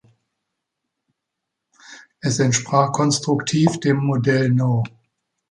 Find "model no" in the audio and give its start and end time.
3.97-4.83